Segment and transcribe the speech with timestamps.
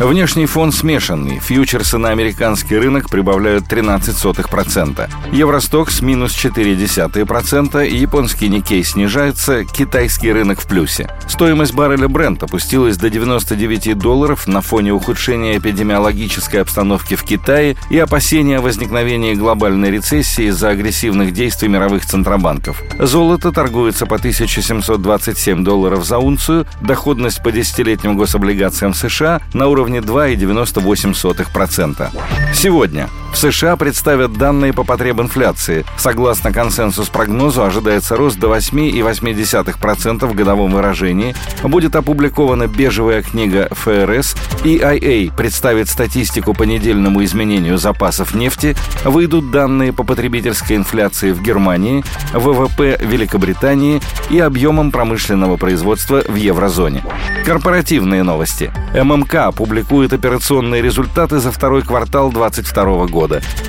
[0.00, 1.40] Внешний фон смешанный.
[1.40, 5.10] Фьючерсы на американский рынок прибавляют 13%.
[5.30, 11.10] Евростокс минус 0,4%, японский Никей снижается, китайский рынок в плюсе.
[11.28, 17.98] Стоимость барреля Брент опустилась до 99 долларов на фоне ухудшения эпидемиологической обстановки в Китае и
[17.98, 22.82] опасения о возникновении глобальной рецессии из-за агрессивных действий мировых центробанков.
[22.98, 29.98] Золото торгуется по 1727 долларов за унцию, доходность по десятилетним гособлигациям США на уровне уровне
[29.98, 32.54] 2,98%.
[32.54, 35.84] Сегодня в США представят данные по потреб инфляции.
[35.96, 41.34] Согласно консенсус-прогнозу, ожидается рост до 8,8% в годовом выражении.
[41.62, 44.34] Будет опубликована бежевая книга ФРС.
[44.64, 48.76] EIA представит статистику по недельному изменению запасов нефти.
[49.04, 57.02] Выйдут данные по потребительской инфляции в Германии, ВВП Великобритании и объемам промышленного производства в еврозоне.
[57.44, 58.72] Корпоративные новости.
[58.92, 63.19] ММК опубликует операционные результаты за второй квартал 2022 года.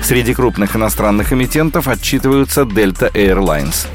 [0.02, 3.86] Среди крупных иностранных эмитентов отчитываются Delta Airlines.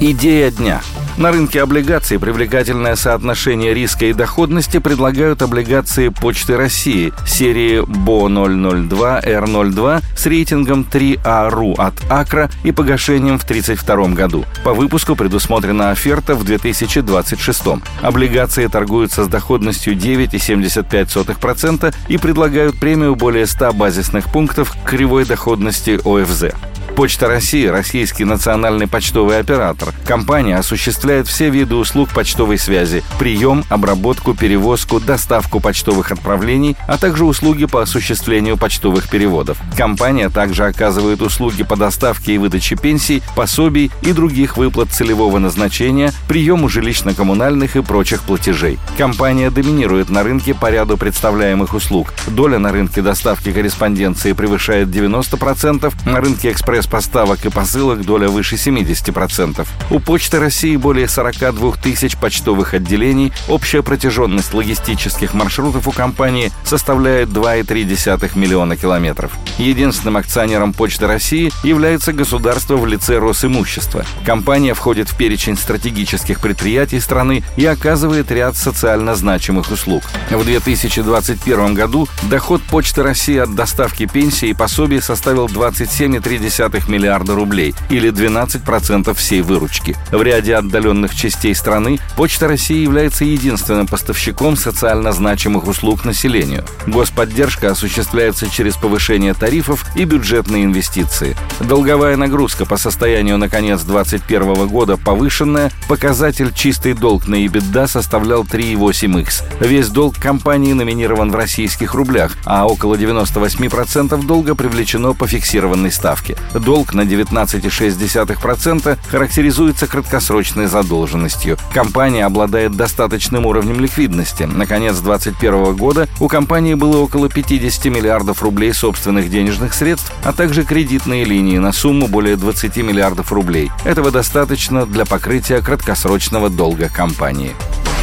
[0.00, 0.80] Идея дня–
[1.20, 10.26] на рынке облигаций привлекательное соотношение риска и доходности предлагают облигации Почты России серии БО-002-Р02 с
[10.26, 14.46] рейтингом 3А.РУ от Акра и погашением в 1932 году.
[14.64, 17.62] По выпуску предусмотрена оферта в 2026.
[18.00, 26.00] Облигации торгуются с доходностью 9,75% и предлагают премию более 100 базисных пунктов к кривой доходности
[26.02, 26.54] ОФЗ.
[27.00, 29.94] Почта России– российский национальный почтовый оператор.
[30.04, 37.24] Компания осуществляет все виды услуг почтовой связи– прием, обработку, перевозку, доставку почтовых отправлений, а также
[37.24, 39.56] услуги по осуществлению почтовых переводов.
[39.78, 46.12] Компания также оказывает услуги по доставке и выдаче пенсий, пособий и других выплат целевого назначения,
[46.28, 48.78] приему жилищно-коммунальных и прочих платежей.
[48.98, 52.12] Компания доминирует на рынке по ряду представляемых услуг.
[52.26, 58.56] Доля на рынке доставки корреспонденции превышает 90%, на рынке экспресс поставок и посылок доля выше
[58.56, 59.66] 70%.
[59.90, 63.32] У Почты России более 42 тысяч почтовых отделений.
[63.48, 69.32] Общая протяженность логистических маршрутов у компании составляет 2,3 миллиона километров.
[69.58, 74.04] Единственным акционером Почты России является государство в лице Росимущества.
[74.24, 80.02] Компания входит в перечень стратегических предприятий страны и оказывает ряд социально значимых услуг.
[80.30, 87.74] В 2021 году доход Почты России от доставки пенсии и пособий составил 27,3 миллиарда рублей
[87.88, 89.96] или 12% всей выручки.
[90.10, 96.64] В ряде отдаленных частей страны Почта России является единственным поставщиком социально значимых услуг населению.
[96.86, 101.36] Господдержка осуществляется через повышение тарифов и бюджетные инвестиции.
[101.60, 108.42] Долговая нагрузка по состоянию на конец 2021 года повышенная, показатель чистый долг на EBITDA составлял
[108.44, 109.44] 3,8x.
[109.60, 116.36] Весь долг компании номинирован в российских рублях, а около 98% долга привлечено по фиксированной ставке
[116.60, 121.56] долг на 19,6% характеризуется краткосрочной задолженностью.
[121.72, 124.44] Компания обладает достаточным уровнем ликвидности.
[124.44, 130.32] На конец 2021 года у компании было около 50 миллиардов рублей собственных денежных средств, а
[130.32, 133.70] также кредитные линии на сумму более 20 миллиардов рублей.
[133.84, 137.54] Этого достаточно для покрытия краткосрочного долга компании.